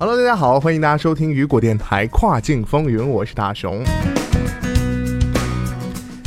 [0.00, 3.82] Hello，大家好，欢迎大家收听雨果电台跨境风云，我是大熊。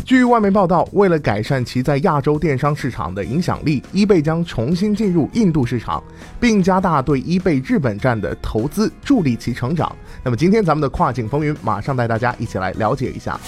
[0.03, 6.03] 据外媒报道，为了改善其在亚洲电商市场的影响力，eBay 将重新进入印度市场，
[6.37, 9.95] 并加大对 eBay 日本站的投资，助力其成长。
[10.21, 13.39] 那么，今天咱们的跨境风云，马上带大家一起来了解一下。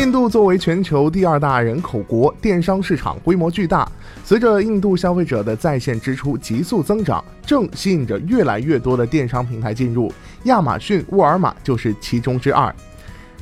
[0.00, 3.86] 印度作为全球第二大人口国，电商市场规模巨大。
[4.24, 10.10] 随着印度消费者的在线支出急速增长，正吸引着越来越多的电商平台进入，
[10.44, 12.74] 亚马逊、沃尔玛就是其中之二。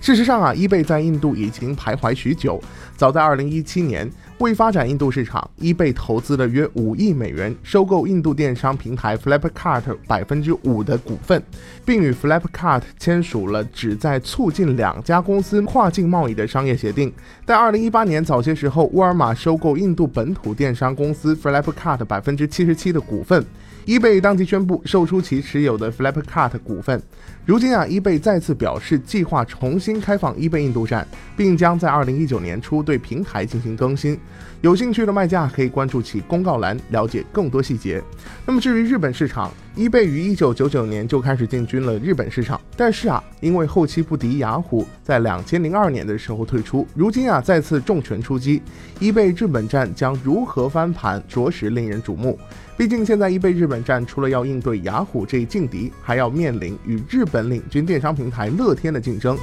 [0.01, 2.61] 事实上啊，eBay 在印度已经徘徊许久。
[2.97, 11.43] 早在2017年，为发展印度市场，eBay 投资了约五亿美元，收购印度电商平台 Flipkart 百分之五的股份，
[11.85, 17.13] 并与 Flipkart 签署了旨在促进两家公司跨境贸易的商业协定。
[17.45, 23.45] 在2018年早些时候，沃尔玛收购印度本土电商公司 Flipkart 百分之七十七的股份。
[23.89, 27.03] eBay 当即宣布售出其持有的 Flipkart 股份。
[27.47, 34.21] 如今啊，eBay 再次表示计划重新开放 eBay 印度站，并将在二零一九年初对平台进行更新。
[34.61, 38.03] 有兴趣的卖家可以关注其公告栏，了解更多细节。
[38.45, 46.87] 那么至于日本市场，eBay 于一九九九年就开始进军了日本市场，但是啊，因为后期不敌雅虎，在两千零二年的时候退出。
[46.95, 48.61] 如今啊，再次重拳出击
[49.01, 52.39] ，eBay 日本站将如何翻盘，着实令人瞩目。
[52.77, 59.37] 毕竟现在 eBay 日本站除了要应对雅虎这一劲敌，还要面临与日本领军电商平台乐天的竞争。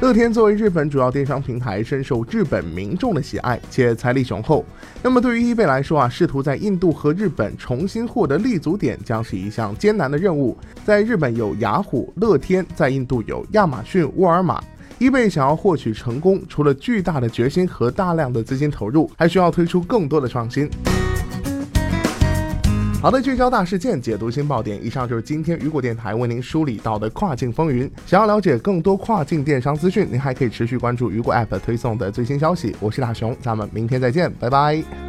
[0.00, 4.62] 乐天作为日本主要电商平台，深受日本民众的喜爱，且财力雄厚。
[5.02, 10.54] 那么对于 eBay 来说啊，试图在印度和日本重新获得立足点，将是一项艰难的任务。
[10.84, 14.62] 在日本有雅虎、乐天，在印度有亚马逊、沃尔玛。
[15.00, 20.68] eBay 想要获取成功，除了巨大的决心和大量的资金投入，还需要推出更多的创新。
[23.02, 24.82] 好的，聚焦大事件，解读新爆点。
[24.82, 27.90] 以上就是今天雨果电台为您梳理到的跨境风云。
[28.06, 32.74] 想要了解更多跨境电商资讯，您还可以持续关注雨果 App 推送的最新消息。
[32.80, 35.03] 我是大熊，咱们明天再见，拜拜。